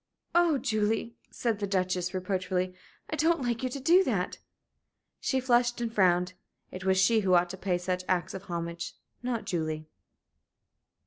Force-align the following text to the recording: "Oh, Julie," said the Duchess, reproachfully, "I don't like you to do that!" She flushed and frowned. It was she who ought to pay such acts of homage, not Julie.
"Oh, 0.33 0.57
Julie," 0.57 1.13
said 1.29 1.59
the 1.59 1.67
Duchess, 1.67 2.11
reproachfully, 2.11 2.73
"I 3.11 3.15
don't 3.15 3.43
like 3.43 3.61
you 3.61 3.69
to 3.69 3.79
do 3.79 4.03
that!" 4.05 4.39
She 5.19 5.39
flushed 5.39 5.79
and 5.79 5.93
frowned. 5.93 6.33
It 6.71 6.83
was 6.83 6.97
she 6.97 7.19
who 7.19 7.35
ought 7.35 7.51
to 7.51 7.55
pay 7.57 7.77
such 7.77 8.03
acts 8.09 8.33
of 8.33 8.45
homage, 8.45 8.95
not 9.21 9.45
Julie. 9.45 9.85